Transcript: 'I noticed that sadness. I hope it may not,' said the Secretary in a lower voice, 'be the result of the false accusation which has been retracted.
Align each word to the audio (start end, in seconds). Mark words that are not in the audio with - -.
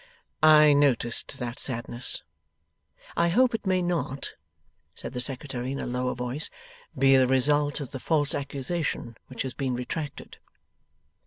'I 0.41 0.73
noticed 0.73 1.37
that 1.37 1.59
sadness. 1.59 2.23
I 3.15 3.27
hope 3.27 3.53
it 3.53 3.67
may 3.67 3.83
not,' 3.83 4.33
said 4.95 5.13
the 5.13 5.21
Secretary 5.21 5.71
in 5.73 5.79
a 5.79 5.85
lower 5.85 6.15
voice, 6.15 6.49
'be 6.97 7.17
the 7.17 7.27
result 7.27 7.79
of 7.79 7.91
the 7.91 7.99
false 7.99 8.33
accusation 8.33 9.15
which 9.27 9.43
has 9.43 9.53
been 9.53 9.75
retracted. 9.75 10.39